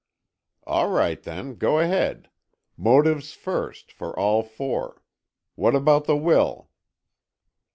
"All 0.65 0.89
right, 0.89 1.21
then, 1.21 1.53
go 1.57 1.77
ahead. 1.77 2.27
Motives 2.75 3.33
first, 3.33 3.91
for 3.91 4.17
all 4.17 4.41
four. 4.41 5.03
What 5.53 5.75
about 5.75 6.05
the 6.05 6.17
will?" 6.17 6.71